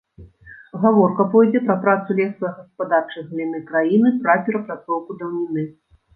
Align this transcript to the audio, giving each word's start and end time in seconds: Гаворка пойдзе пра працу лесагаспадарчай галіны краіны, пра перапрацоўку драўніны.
Гаворка 0.85 1.25
пойдзе 1.33 1.59
пра 1.67 1.75
працу 1.83 2.15
лесагаспадарчай 2.21 3.27
галіны 3.29 3.59
краіны, 3.69 4.09
пра 4.27 4.39
перапрацоўку 4.51 5.21
драўніны. 5.23 5.71